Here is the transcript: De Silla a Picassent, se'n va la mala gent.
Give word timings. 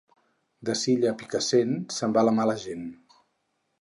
De 0.69 0.75
Silla 0.83 1.11
a 1.11 1.17
Picassent, 1.19 1.75
se'n 1.99 2.17
va 2.17 2.25
la 2.31 2.37
mala 2.41 2.57
gent. 2.65 2.89